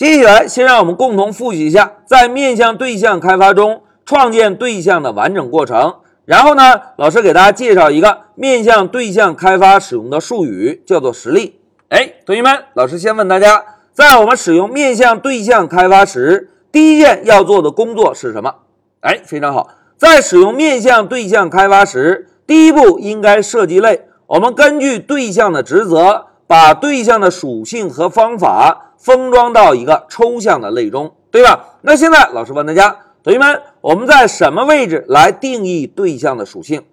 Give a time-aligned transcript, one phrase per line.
[0.00, 5.96] 接下来，先让我们共同复习一下在面向对象开发中创建对象的完整过程。
[6.24, 11.60] 然后呢，老师给大家介绍一个面向对象开发使用的术语，叫做实例。
[11.90, 18.54] 哎，同学们，老师先问大家，在我们使用面向对象开发时，第一件要做的工作是什么？
[19.00, 24.06] 哎，非常好，在使用面向对象开发时，第一步应该设计类。
[24.28, 28.86] 我们根据对象的职责，把对象的属性和方法。
[29.00, 31.78] 封装到一个抽象的类中，对吧？
[31.80, 36.84] 那现在老师问大家，同学们，我们在什么位置来定义对象的属性？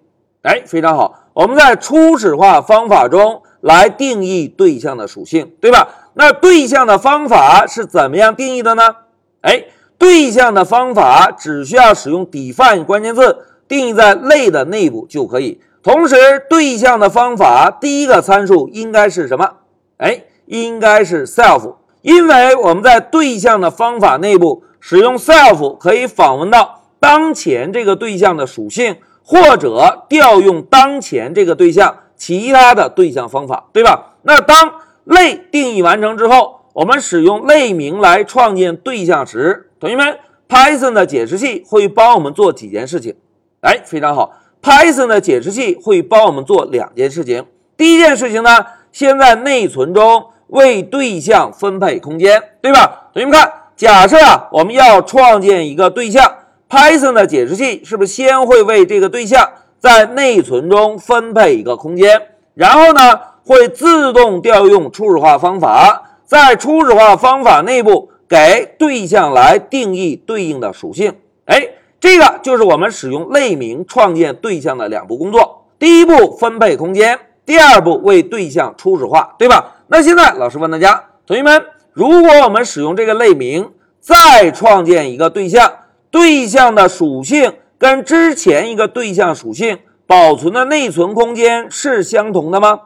[0.42, 5.86] 哎，非常好，我们在初始化方法中来定义对象的属性，对吧？
[6.14, 8.96] 那对象的方法是怎么样定义的呢？
[9.42, 9.64] 哎，
[9.98, 15.60] 对象的方法只需要使用 define 关键字定义在类的内部就可以。
[15.82, 16.16] 同时，
[16.48, 19.50] 对象的方法第一个参数应该是什么？
[19.98, 21.74] 哎，应该是 self。
[22.02, 34.14] 因为我们在对象的方法内部使用 self 可以访问到当前这个对象的属性，或者调用当前这个对象其他的对象方法，对吧？
[34.22, 34.74] 那当
[35.04, 40.18] 类定义完成之后，我们使用类名来创建对象时，同学们
[40.48, 43.16] ，Python 的解释器会帮我们做几件事情？
[43.60, 47.44] 哎，非常好，Python 的解释器会帮我们做两件事情。
[47.76, 50.26] 第一件事情呢，先在内存中。
[50.48, 53.08] 为对象分配空间，对吧？
[53.12, 56.30] 同学们看，假设啊，我们要创建一个对象
[56.68, 62.20] ，Python 的解释器是不是先会为这个对象在内存中分配一个空间，
[62.54, 71.14] 然后呢，会自动调用初始化方法，在初始化方法内部给对象来定义对应的属性。
[71.44, 71.68] 哎，
[72.00, 75.66] 这个就是我们使用类名创建对象的两步工作。
[75.78, 79.76] 第一步分配空间，第二步为对象初始化，对吧？
[79.90, 81.64] 那现在老师问大家，同学们，
[81.94, 85.72] 如果我们使用这个类名再创建一个对象，
[86.10, 92.80] 对象的属性跟之前一个对象属性保存的内存空间是相同的吗？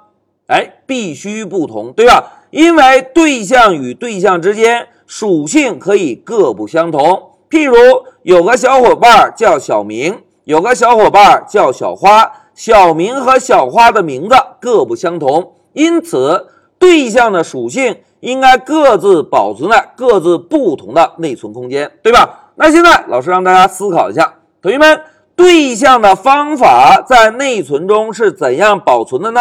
[0.46, 2.44] 哎，必须不同，对吧？
[2.50, 7.30] 因为对象与对象之间属性可以各不相同。
[7.50, 7.74] 譬如
[8.22, 16.46] 有个小伙伴叫小明，有个小伙伴叫小花，小明和小花的名字各不相同，因此。
[16.82, 22.50] 对象的属性应该各自保存在各自不同的内存空间，对吧？
[22.56, 25.00] 那现在老师让大家思考一下，同学们，
[25.36, 29.40] 对象的方法在内存中是怎样保存的呢？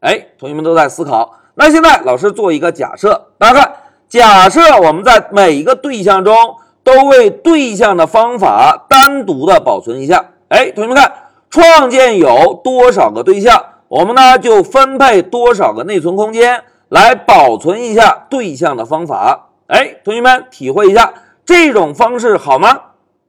[0.00, 1.38] 哎，同学们都在思考。
[1.54, 3.72] 那现在老师做一个假设，大家看，
[4.06, 6.36] 假设我们在每一个对象中
[6.82, 10.32] 都为对象的方法单独的保存一下。
[10.48, 11.10] 哎，同学们看，
[11.48, 13.58] 创建有多少个对象，
[13.88, 16.62] 我们呢就分配多少个内存空间。
[16.94, 21.12] 来保存一下对象的方法，哎，同学们体会一下
[21.44, 22.68] 这种方式好吗？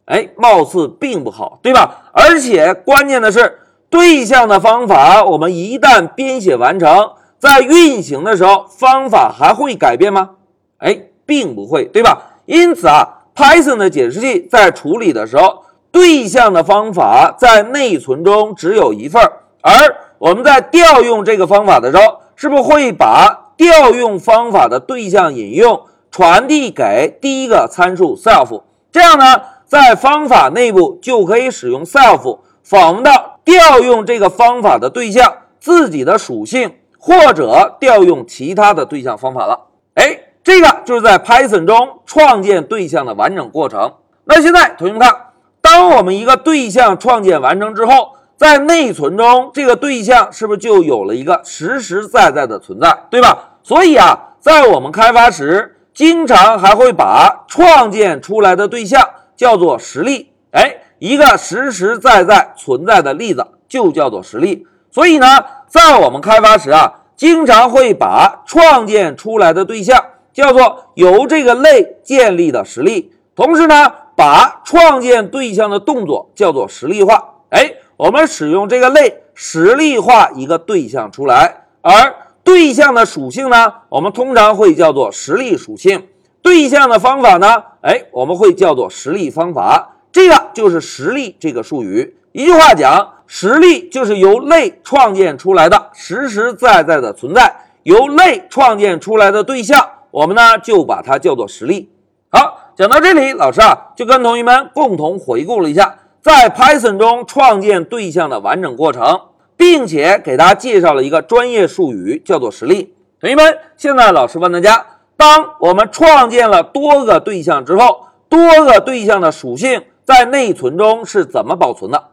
[0.06, 2.12] 哎，貌似并不好，对吧？
[2.14, 3.58] 而且关键的是，
[3.90, 10.30] 对象的方法我们一旦编写完成，在运行的时候，方法还会改变吗？
[10.78, 10.96] 哎，
[11.26, 12.22] 并不会，对吧？
[12.46, 19.74] 因此啊，Python 的解释器在处理的时候，对象的方法在内存中只有一份儿，而
[20.20, 23.45] 我们在调用这个方法的时候，是不是会把？
[23.58, 39.60] 调用方法的对象引用传递给第一个参数 self，这样呢，在方法内部就可以使用 self 访问到调用这个方法的对象自己的属性，或者调用其他的对象方法了。
[39.96, 43.94] 哎，这个就是在 Python 中创建对象的完整过程。
[44.26, 45.16] 那现在同学们看，
[45.62, 48.14] 当我们一个对象创建完成之后。
[48.38, 53.58] 在内存中，这个对象是不是就有了一个实实在在的存在，对吧？
[53.64, 59.08] 所以啊，在我们开发时，经常还会把创建出来的对象
[59.38, 60.32] 叫做实例。
[60.52, 64.68] 哎，一个实实在在存在的例子就叫做实例。
[64.92, 65.26] 所以呢，
[65.68, 70.04] 在我们开发时啊，经常会把创建出来的对象
[70.34, 77.36] 叫做由这个类建立的实例，同时呢，把创建对象的动作叫做实例化。
[77.52, 77.76] 哎。
[77.98, 82.14] 我们使用这个类实例化一个对象出来，而
[82.44, 86.08] 对象的属性呢，我们通常会叫做实例属性。
[86.42, 89.96] 对象的方法呢，哎，我们会叫做实例方法。
[90.12, 92.18] 这个就是实例这个术语。
[92.34, 101.90] 一句话讲，实例就是由类创建出来的实实在在的存在，由类创建出来的对象，我们呢就把它叫做实例。
[102.30, 105.96] 好，讲到这里，老师啊就跟同学们共同回顾了一下。
[106.26, 109.22] 在 Python 中创建对象的完整过程，
[109.56, 112.96] 并且给大家介绍了一个专业术语，叫做实例。
[113.22, 114.84] 同学们，现在老师问大家，
[115.16, 122.04] 当我们创建了多个对象之后，多个对象的属性在内存中是怎么保存的？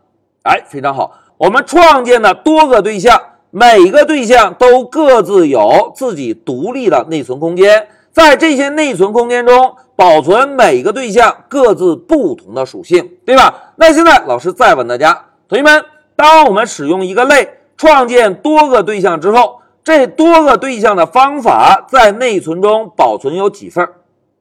[0.43, 3.19] 哎，非常好，我们创建的多个对象，
[3.51, 13.73] 每个对象都各自有自己独立的内存空间，在这些内存空间中保存每个对象各自不同的属性，对吧？
[13.77, 23.89] 那现在老师再问大家，同学们，当我们使用一个类创建多个对象之后，这多个对象的方法在内存中保存有几份？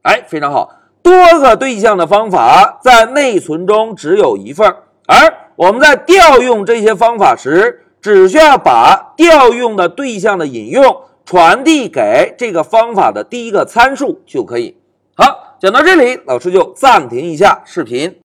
[0.04, 0.72] 哎，非常好，
[1.02, 4.76] 多个对象的方法在内存中只有一份，
[5.08, 14.76] 而我们在调用这些方法时，只需要把调用的对象的引用传递给这个方法的第一个参数就可以。
[15.16, 18.20] 好，讲到这里，老师就暂停一下视频。